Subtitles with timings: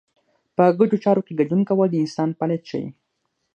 [0.55, 2.87] په ګډو چارو کې ګډون کول د انسان فعالیت ښيي.